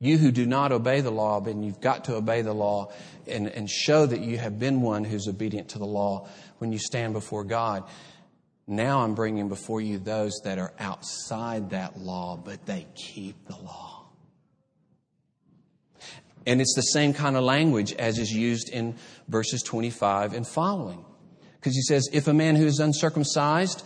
[0.00, 2.92] You who do not obey the law, but you've got to obey the law
[3.28, 6.78] and, and show that you have been one who's obedient to the law when you
[6.78, 7.84] stand before God.
[8.66, 13.56] Now I'm bringing before you those that are outside that law, but they keep the
[13.56, 14.06] law.
[16.46, 18.96] And it's the same kind of language as is used in
[19.28, 21.04] verses 25 and following.
[21.54, 23.84] Because he says, if a man who is uncircumcised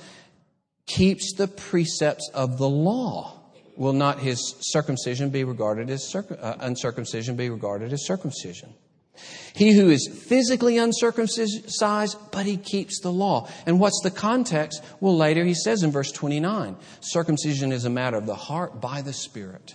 [0.87, 3.41] keeps the precepts of the law,
[3.77, 8.75] will not his circumcision be regarded as uh, uncircumcision be regarded as circumcision?
[9.55, 13.49] He who is physically uncircumcised, but he keeps the law.
[13.67, 14.83] And what's the context?
[15.01, 19.03] Well, later he says in verse 29 circumcision is a matter of the heart by
[19.03, 19.75] the Spirit.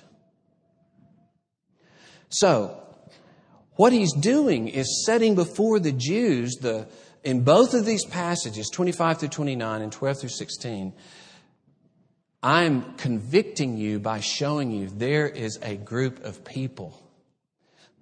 [2.30, 2.80] So,
[3.76, 6.88] what he's doing is setting before the Jews the
[7.24, 10.94] in both of these passages, 25 through 29 and 12 through 16,
[12.42, 17.00] I'm convicting you by showing you there is a group of people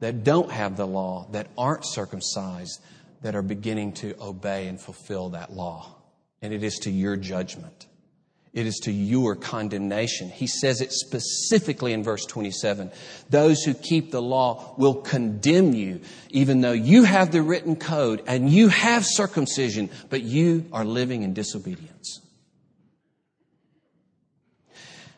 [0.01, 2.81] that don't have the law, that aren't circumcised,
[3.21, 5.95] that are beginning to obey and fulfill that law.
[6.41, 7.85] And it is to your judgment.
[8.51, 10.29] It is to your condemnation.
[10.29, 12.91] He says it specifically in verse 27.
[13.29, 18.23] Those who keep the law will condemn you, even though you have the written code
[18.27, 22.19] and you have circumcision, but you are living in disobedience.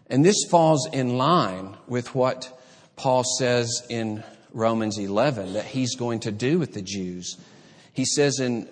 [0.07, 2.59] And this falls in line with what
[2.95, 7.37] Paul says in Romans 11 that he's going to do with the Jews.
[7.91, 8.67] He says in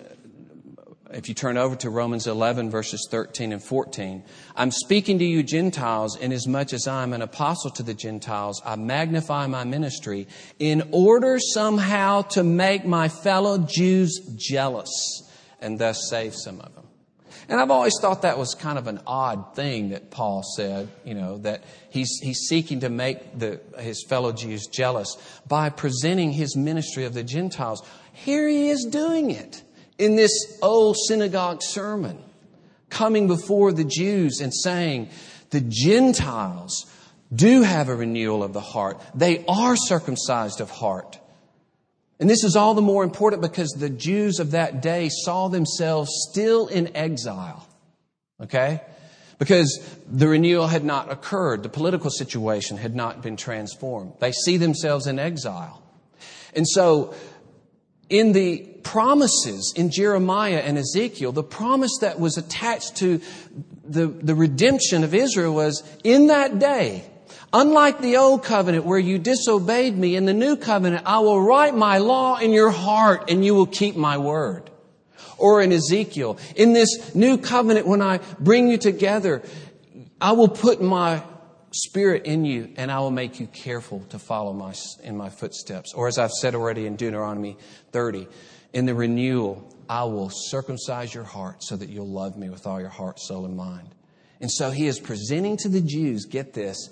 [1.12, 4.22] if you turn over to Romans 11, verses 13 and 14,
[4.56, 9.46] I'm speaking to you Gentiles, inasmuch as I'm an apostle to the Gentiles, I magnify
[9.46, 10.26] my ministry
[10.58, 16.81] in order somehow to make my fellow Jews jealous and thus save some of them.
[17.48, 21.14] And I've always thought that was kind of an odd thing that Paul said, you
[21.14, 26.56] know, that he's, he's seeking to make the, his fellow Jews jealous by presenting his
[26.56, 27.82] ministry of the Gentiles.
[28.12, 29.62] Here he is doing it
[29.98, 32.22] in this old synagogue sermon,
[32.90, 35.10] coming before the Jews and saying,
[35.50, 36.86] the Gentiles
[37.34, 39.00] do have a renewal of the heart.
[39.14, 41.18] They are circumcised of heart.
[42.22, 46.08] And this is all the more important because the Jews of that day saw themselves
[46.30, 47.66] still in exile.
[48.40, 48.80] Okay?
[49.40, 51.64] Because the renewal had not occurred.
[51.64, 54.12] The political situation had not been transformed.
[54.20, 55.82] They see themselves in exile.
[56.54, 57.12] And so,
[58.08, 63.20] in the promises in Jeremiah and Ezekiel, the promise that was attached to
[63.82, 67.04] the, the redemption of Israel was in that day,
[67.52, 71.74] unlike the old covenant where you disobeyed me, in the new covenant, I will write
[71.74, 74.70] my law in your heart and you will keep my word.
[75.38, 79.42] Or in Ezekiel, in this new covenant, when I bring you together,
[80.20, 81.22] I will put my
[81.72, 85.94] spirit in you and I will make you careful to follow my, in my footsteps.
[85.94, 87.56] Or as I've said already in Deuteronomy
[87.90, 88.28] 30,
[88.72, 92.80] in the renewal, I will circumcise your heart so that you'll love me with all
[92.80, 93.88] your heart, soul, and mind.
[94.40, 96.88] And so he is presenting to the Jews, get this,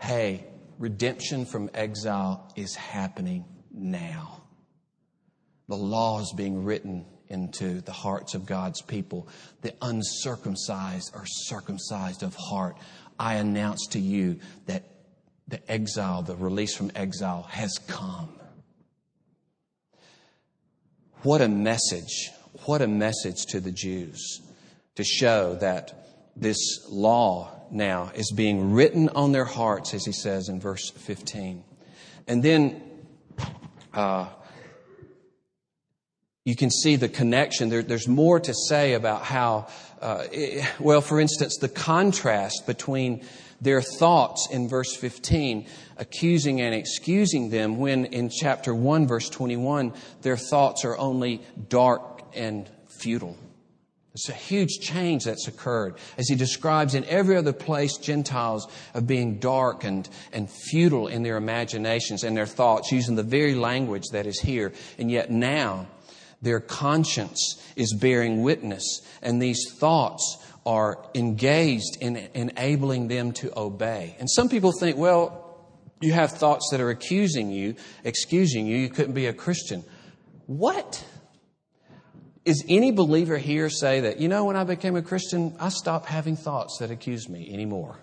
[0.00, 0.46] hey,
[0.78, 4.42] redemption from exile is happening now.
[5.68, 9.28] The law is being written into the hearts of God's people.
[9.60, 12.76] The uncircumcised are circumcised of heart.
[13.18, 14.84] I announce to you that
[15.46, 18.30] the exile, the release from exile has come.
[21.22, 22.30] What a message.
[22.64, 24.40] What a message to the Jews
[24.96, 30.48] to show that this law now is being written on their hearts, as he says
[30.48, 31.64] in verse 15.
[32.26, 32.82] And then
[33.92, 34.28] uh,
[36.44, 37.68] you can see the connection.
[37.68, 39.68] There, there's more to say about how,
[40.00, 43.24] uh, it, well, for instance, the contrast between
[43.60, 45.66] their thoughts in verse 15,
[45.98, 49.92] accusing and excusing them, when in chapter 1, verse 21,
[50.22, 53.36] their thoughts are only dark and futile.
[54.20, 55.94] It's a huge change that's occurred.
[56.18, 61.22] As he describes in every other place, Gentiles of being dark and, and futile in
[61.22, 64.74] their imaginations and their thoughts, using the very language that is here.
[64.98, 65.86] And yet now,
[66.42, 74.16] their conscience is bearing witness, and these thoughts are engaged in enabling them to obey.
[74.18, 75.40] And some people think, well,
[76.00, 79.84] You have thoughts that are accusing you, excusing you, you couldn't be a Christian.
[80.46, 81.04] What?
[82.44, 86.06] Is any believer here say that, you know, when I became a Christian, I stopped
[86.06, 88.00] having thoughts that accused me anymore?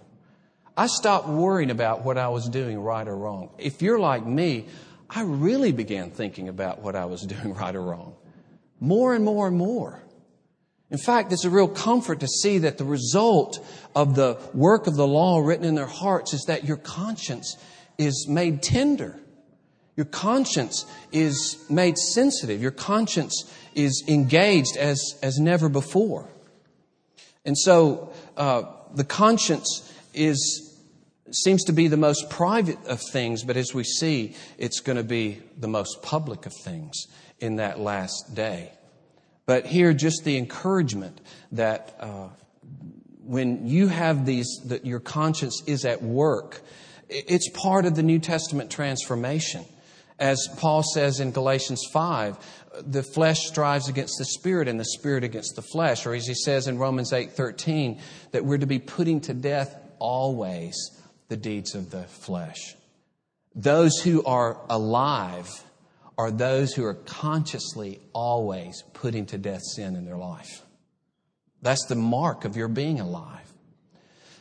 [0.76, 3.50] I stopped worrying about what I was doing right or wrong.
[3.58, 4.68] If you're like me,
[5.10, 8.16] I really began thinking about what I was doing right or wrong.
[8.80, 10.04] More and more and more.
[10.90, 13.66] In fact, it's a real comfort to see that the result
[13.96, 17.58] of the work of the law written in their hearts is that your conscience
[17.98, 19.20] is made tender.
[19.98, 22.62] Your conscience is made sensitive.
[22.62, 26.28] Your conscience is engaged as, as never before.
[27.46, 28.64] And so uh,
[28.94, 30.64] the conscience is
[31.32, 35.04] seems to be the most private of things, but as we see, it's going to
[35.04, 37.06] be the most public of things
[37.40, 38.72] in that last day.
[39.46, 41.20] But here, just the encouragement
[41.52, 42.30] that uh,
[43.24, 46.62] when you have these, that your conscience is at work,
[47.10, 49.66] it's part of the New Testament transformation.
[50.20, 52.38] As Paul says in Galatians 5,
[52.86, 56.06] the flesh strives against the spirit and the spirit against the flesh.
[56.06, 58.00] Or as he says in Romans 8:13,
[58.32, 60.76] that we're to be putting to death always
[61.30, 62.76] the deeds of the flesh.
[63.56, 65.50] Those who are alive
[66.18, 70.64] are those who are consciously always putting to death sin in their life.
[71.62, 73.54] That's the mark of your being alive.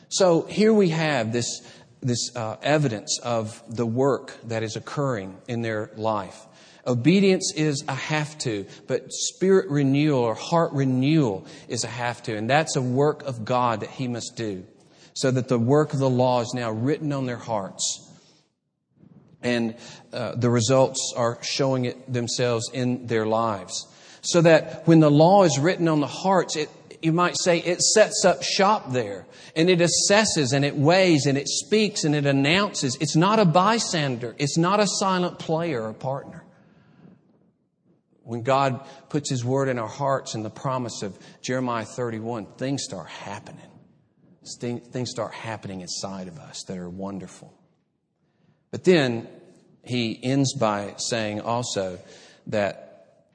[0.09, 1.61] So here we have this,
[2.01, 6.45] this uh, evidence of the work that is occurring in their life.
[6.87, 12.35] Obedience is a have to, but spirit renewal or heart renewal is a have to.
[12.35, 14.65] And that's a work of God that He must do
[15.17, 18.07] so that the work of the law is now written on their hearts.
[19.41, 19.75] And
[20.13, 23.87] uh, the results are showing it themselves in their lives.
[24.21, 26.69] So that when the law is written on the hearts, it,
[27.01, 29.25] you might say it sets up shop there
[29.55, 32.95] and it assesses and it weighs and it speaks and it announces.
[33.01, 34.35] It's not a bystander.
[34.37, 36.43] It's not a silent player or partner.
[38.27, 42.83] When God puts His word in our hearts and the promise of Jeremiah 31, things
[42.83, 43.61] start happening
[44.55, 47.53] things start happening inside of us that are wonderful.
[48.71, 49.27] But then
[49.83, 51.99] he ends by saying also
[52.47, 53.33] that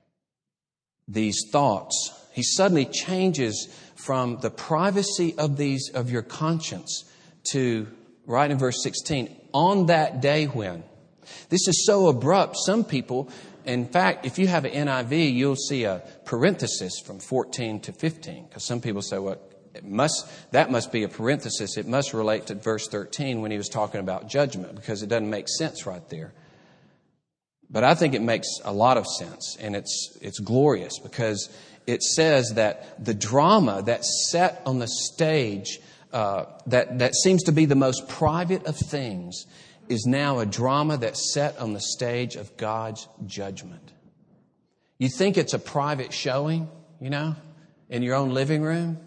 [1.09, 7.05] these thoughts, he suddenly changes from the privacy of these of your conscience
[7.51, 7.89] to
[8.27, 10.85] right in verse 16, on that day when.
[11.49, 12.57] This is so abrupt.
[12.57, 13.29] Some people,
[13.65, 18.47] in fact, if you have an NIV, you'll see a parenthesis from 14 to 15,
[18.47, 19.39] because some people say, well,
[19.75, 21.77] it must, that must be a parenthesis.
[21.77, 25.31] It must relate to verse 13 when he was talking about judgment because it doesn't
[25.31, 26.33] make sense right there.
[27.71, 31.49] But I think it makes a lot of sense and it's, it's glorious because
[31.87, 35.81] it says that the drama that's set on the stage
[36.13, 39.47] uh, that, that seems to be the most private of things
[39.93, 43.93] is now a drama that's set on the stage of God's judgment.
[44.99, 46.69] You think it's a private showing,
[47.01, 47.37] you know,
[47.89, 48.99] in your own living room?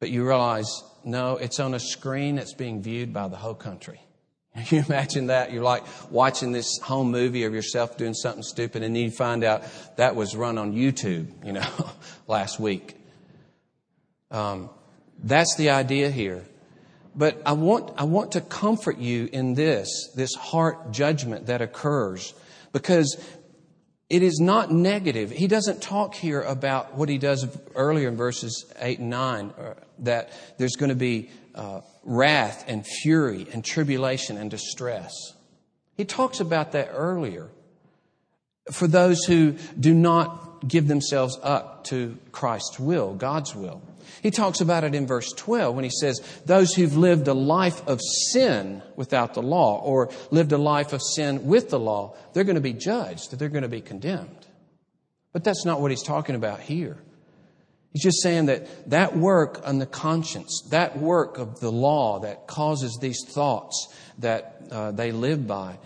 [0.00, 4.00] But you realize, no, it's on a screen that's being viewed by the whole country.
[4.70, 5.52] You imagine that?
[5.52, 9.42] You're like watching this home movie of yourself doing something stupid, and then you find
[9.42, 9.64] out
[9.96, 11.66] that was run on YouTube, you know,
[12.28, 12.94] last week.
[14.30, 14.70] Um,
[15.22, 16.44] that's the idea here.
[17.16, 22.34] But I want, I want to comfort you in this, this heart judgment that occurs,
[22.72, 23.22] because
[24.10, 25.30] it is not negative.
[25.30, 29.74] He doesn't talk here about what he does earlier in verses 8 and 9, uh,
[30.00, 35.12] that there's going to be uh, wrath and fury and tribulation and distress.
[35.96, 37.50] He talks about that earlier
[38.70, 43.82] for those who do not give themselves up to Christ's will, God's will.
[44.22, 47.86] He talks about it in verse 12 when he says, Those who've lived a life
[47.86, 48.00] of
[48.30, 52.54] sin without the law, or lived a life of sin with the law, they're going
[52.54, 54.46] to be judged, they're going to be condemned.
[55.32, 56.96] But that's not what he's talking about here.
[57.92, 62.48] He's just saying that that work on the conscience, that work of the law that
[62.48, 63.88] causes these thoughts
[64.18, 65.78] that uh, they live by,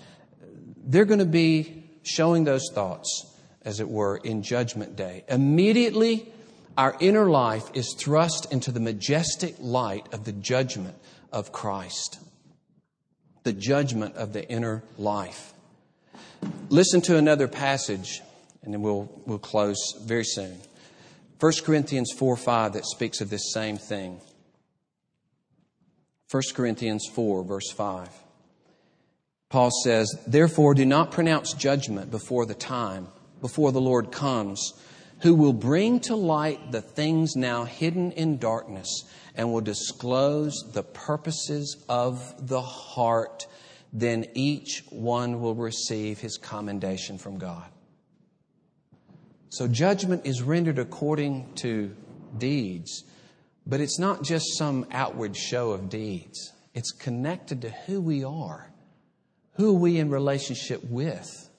[0.84, 3.26] they're going to be showing those thoughts,
[3.62, 5.24] as it were, in Judgment Day.
[5.28, 6.32] Immediately
[6.78, 10.94] our inner life is thrust into the majestic light of the judgment
[11.32, 12.20] of Christ.
[13.42, 15.52] The judgment of the inner life.
[16.68, 18.22] Listen to another passage,
[18.62, 20.56] and then we'll, we'll close very soon.
[21.40, 24.20] 1 Corinthians 4 5 that speaks of this same thing.
[26.30, 28.08] 1 Corinthians 4, verse 5.
[29.48, 33.08] Paul says, Therefore, do not pronounce judgment before the time,
[33.40, 34.74] before the Lord comes
[35.22, 39.04] who will bring to light the things now hidden in darkness
[39.34, 43.46] and will disclose the purposes of the heart.
[43.92, 47.64] then each one will receive his commendation from God.
[49.50, 51.96] So judgment is rendered according to
[52.36, 53.04] deeds,
[53.66, 56.52] but it's not just some outward show of deeds.
[56.74, 58.70] It's connected to who we are.
[59.54, 61.50] Who are we in relationship with?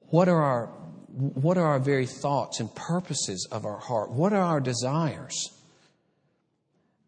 [0.00, 0.70] What are our,
[1.14, 4.10] what are our very thoughts and purposes of our heart?
[4.10, 5.50] What are our desires?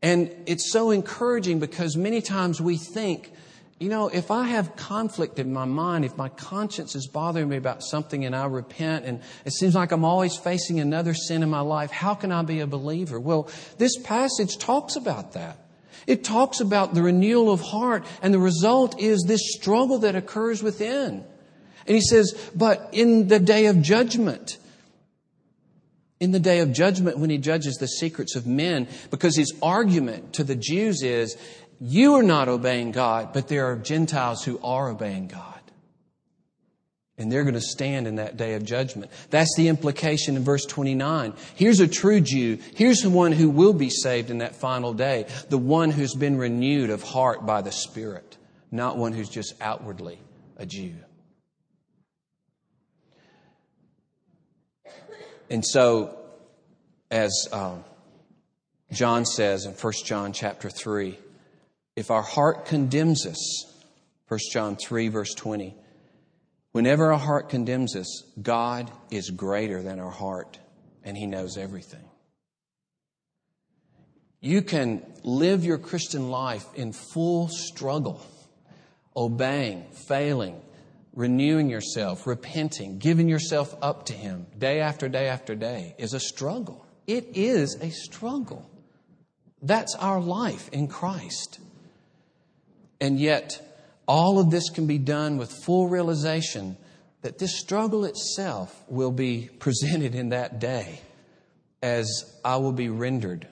[0.00, 3.32] And it's so encouraging because many times we think,
[3.80, 7.56] you know, if I have conflict in my mind, if my conscience is bothering me
[7.56, 11.50] about something and I repent and it seems like I'm always facing another sin in
[11.50, 13.18] my life, how can I be a believer?
[13.18, 15.58] Well, this passage talks about that.
[16.06, 20.62] It talks about the renewal of heart and the result is this struggle that occurs
[20.62, 21.24] within.
[21.86, 24.58] And he says, but in the day of judgment,
[26.18, 30.32] in the day of judgment when he judges the secrets of men, because his argument
[30.34, 31.36] to the Jews is,
[31.80, 35.52] you are not obeying God, but there are Gentiles who are obeying God.
[37.18, 39.10] And they're going to stand in that day of judgment.
[39.30, 41.32] That's the implication in verse 29.
[41.54, 42.58] Here's a true Jew.
[42.74, 45.26] Here's the one who will be saved in that final day.
[45.48, 48.36] The one who's been renewed of heart by the Spirit,
[48.70, 50.18] not one who's just outwardly
[50.58, 50.94] a Jew.
[55.48, 56.16] And so,
[57.10, 57.84] as um,
[58.92, 61.18] John says in 1 John chapter 3,
[61.94, 63.64] if our heart condemns us,
[64.28, 65.74] 1 John 3, verse 20,
[66.72, 70.58] whenever our heart condemns us, God is greater than our heart
[71.04, 72.04] and He knows everything.
[74.40, 78.24] You can live your Christian life in full struggle,
[79.16, 80.60] obeying, failing,
[81.16, 86.20] renewing yourself, repenting, giving yourself up to Him day after day after day is a
[86.20, 86.86] struggle.
[87.08, 88.70] It is a struggle.
[89.62, 91.58] That's our life in Christ.
[93.00, 93.60] And yet,
[94.06, 96.76] all of this can be done with full realization
[97.22, 101.00] that this struggle itself will be presented in that day
[101.82, 103.48] as I will be rendered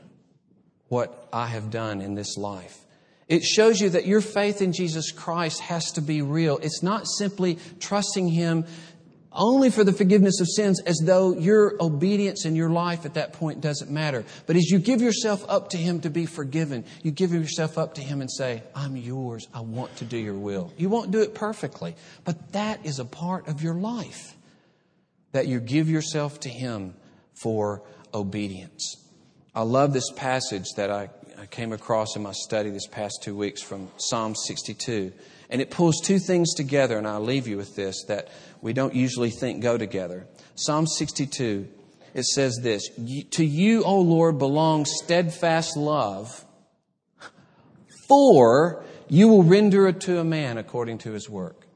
[0.89, 2.84] what I have done in this life.
[3.29, 6.59] It shows you that your faith in Jesus Christ has to be real.
[6.59, 8.67] It's not simply trusting Him
[9.35, 13.33] only for the forgiveness of sins as though your obedience in your life at that
[13.33, 14.25] point doesn't matter.
[14.47, 17.95] But as you give yourself up to Him to be forgiven, you give yourself up
[17.95, 19.49] to Him and say, I'm yours.
[19.53, 20.73] I want to do your will.
[20.77, 24.37] You won't do it perfectly, but that is a part of your life
[25.33, 26.95] that you give yourself to Him
[27.33, 28.97] for obedience.
[29.55, 33.37] I love this passage that I, I came across in my study this past two
[33.37, 35.13] weeks from Psalm 62.
[35.51, 38.29] And it pulls two things together, and I'll leave you with this that
[38.61, 40.27] we don't usually think go together.
[40.55, 41.69] Psalm 62,
[42.15, 42.89] it says this
[43.33, 46.45] To you, O Lord, belongs steadfast love,
[48.09, 51.67] for you will render it to a man according to his work.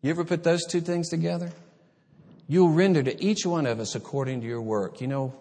[0.00, 1.50] You ever put those two things together?
[2.46, 5.00] You'll render to each one of us according to your work.
[5.00, 5.34] You know,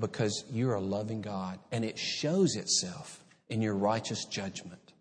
[0.00, 4.92] because you're a loving God, and it shows itself in your righteous judgment.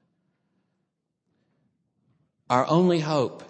[2.50, 3.44] Our only hope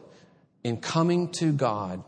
[0.64, 2.04] in coming to God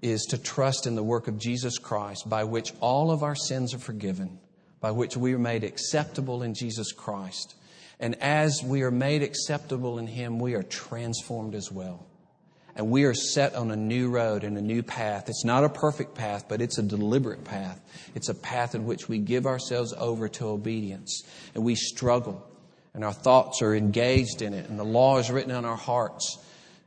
[0.00, 3.74] is to trust in the work of Jesus Christ, by which all of our sins
[3.74, 4.38] are forgiven,
[4.80, 7.54] by which we are made acceptable in Jesus Christ.
[8.00, 12.06] And as we are made acceptable in Him, we are transformed as well.
[12.74, 15.28] And we are set on a new road and a new path.
[15.28, 17.80] It's not a perfect path, but it's a deliberate path.
[18.14, 21.22] It's a path in which we give ourselves over to obedience
[21.54, 22.48] and we struggle
[22.94, 26.38] and our thoughts are engaged in it, and the law is written on our hearts,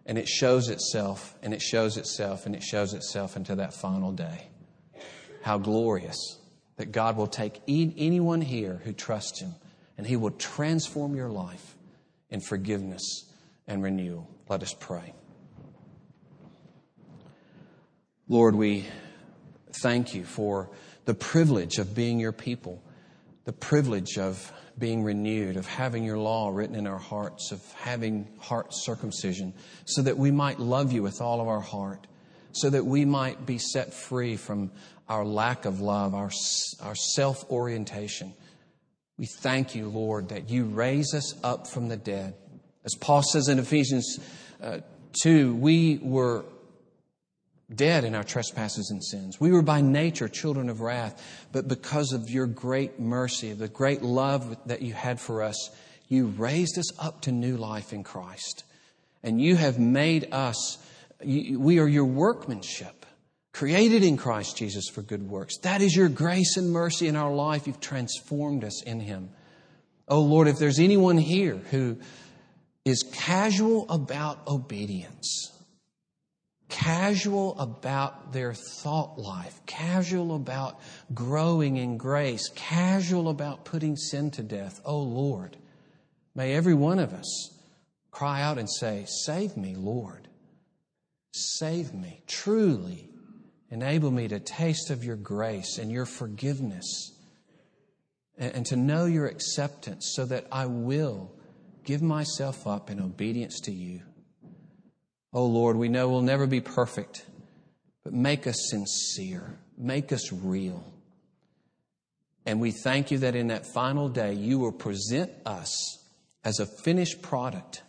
[0.05, 4.11] and it shows itself, and it shows itself, and it shows itself into that final
[4.11, 4.47] day.
[5.41, 6.37] How glorious
[6.77, 9.55] that God will take anyone here who trusts Him,
[9.97, 11.75] and He will transform your life
[12.29, 13.25] in forgiveness
[13.67, 14.29] and renewal.
[14.47, 15.13] Let us pray.
[18.27, 18.87] Lord, we
[19.83, 20.71] thank you for
[21.05, 22.81] the privilege of being your people,
[23.43, 28.27] the privilege of being renewed, of having your law written in our hearts, of having
[28.39, 29.53] heart circumcision,
[29.85, 32.07] so that we might love you with all of our heart,
[32.51, 34.71] so that we might be set free from
[35.07, 36.31] our lack of love, our,
[36.81, 38.33] our self orientation.
[39.19, 42.33] We thank you, Lord, that you raise us up from the dead.
[42.85, 44.19] As Paul says in Ephesians
[44.63, 44.79] uh,
[45.21, 46.43] 2, we were
[47.73, 49.39] dead in our trespasses and sins.
[49.39, 54.01] We were by nature children of wrath, but because of your great mercy, the great
[54.01, 55.71] love that you had for us,
[56.07, 58.63] you raised us up to new life in Christ.
[59.23, 60.77] And you have made us,
[61.23, 63.05] we are your workmanship,
[63.51, 65.57] created in Christ Jesus for good works.
[65.59, 67.65] That is your grace and mercy in our life.
[67.65, 69.29] You've transformed us in Him.
[70.07, 71.97] Oh Lord, if there's anyone here who
[72.83, 75.51] is casual about obedience,
[76.75, 80.77] casual about their thought life, casual about
[81.13, 84.81] growing in grace, casual about putting sin to death.
[84.83, 85.55] Oh Lord,
[86.35, 87.57] may every one of us
[88.11, 90.27] cry out and say, Save me, Lord.
[91.31, 92.21] Save me.
[92.27, 93.07] Truly
[93.71, 97.13] enable me to taste of your grace and your forgiveness
[98.37, 101.31] and, to know your acceptance so that I will
[101.85, 104.01] give myself up in obedience to you.
[105.35, 107.25] Oh Lord, we know we'll never be perfect,
[108.05, 110.81] but make us sincere, make us real.
[112.45, 115.99] And we thank you that in that final day, you will present us
[116.45, 117.83] as a finished product,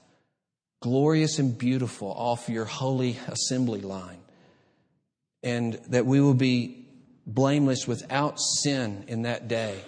[0.81, 4.19] glorious and beautiful off your holy assembly line.
[5.45, 6.85] And that we will be
[7.29, 9.85] blameless without sin in that day.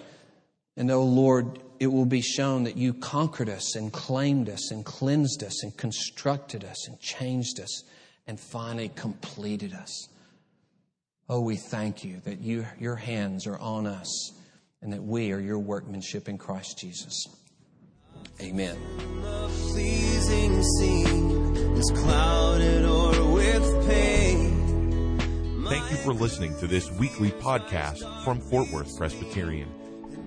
[0.79, 4.85] And oh Lord, it will be shown that you conquered us and claimed us and
[4.85, 7.83] cleansed us and constructed us and changed us
[8.25, 10.07] and finally completed us.
[11.27, 14.31] Oh, we thank you that you, your hands are on us
[14.81, 17.25] and that we are your workmanship in Christ Jesus.
[18.41, 18.77] Amen.
[25.67, 29.78] Thank you for listening to this weekly podcast from Fort Worth Presbyterian.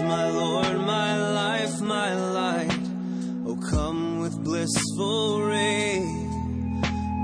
[0.00, 2.80] My Lord, my life, my light.
[3.46, 6.00] Oh, come with blissful ray.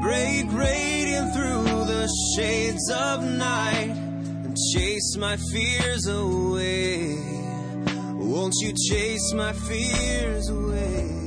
[0.02, 3.94] Break radiant through the shades of night
[4.44, 7.16] and chase my fears away.
[8.14, 11.17] Won't you chase my fears away?